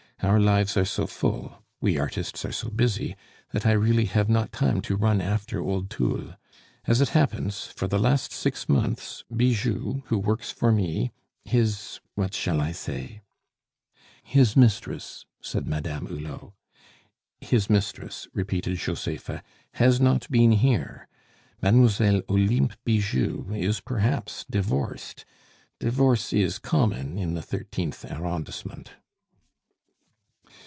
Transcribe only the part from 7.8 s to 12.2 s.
the last six months, Bijou, who works for me his